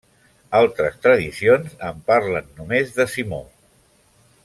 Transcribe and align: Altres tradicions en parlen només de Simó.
Altres 0.59 0.95
tradicions 1.03 1.75
en 1.89 2.01
parlen 2.09 2.51
només 2.63 2.97
de 2.99 3.07
Simó. 3.17 3.43